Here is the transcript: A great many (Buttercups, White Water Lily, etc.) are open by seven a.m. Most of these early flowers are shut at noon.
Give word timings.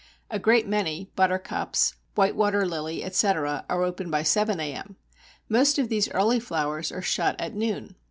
A 0.31 0.39
great 0.39 0.67
many 0.67 1.11
(Buttercups, 1.15 1.93
White 2.15 2.35
Water 2.35 2.65
Lily, 2.65 3.03
etc.) 3.03 3.65
are 3.69 3.83
open 3.83 4.09
by 4.09 4.23
seven 4.23 4.59
a.m. 4.59 4.95
Most 5.47 5.77
of 5.77 5.89
these 5.89 6.09
early 6.09 6.39
flowers 6.39 6.91
are 6.91 7.03
shut 7.03 7.39
at 7.39 7.53
noon. 7.53 7.93